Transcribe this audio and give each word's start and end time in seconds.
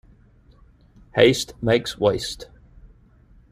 Haste 1.11 1.53
makes 1.61 1.99
waste. 1.99 2.49